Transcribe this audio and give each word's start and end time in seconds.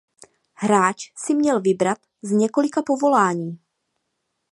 Hráč 0.53 1.11
si 1.15 1.33
měl 1.35 1.61
vybrat 1.61 1.97
z 2.21 2.31
několika 2.31 2.81
povolání. 2.81 3.59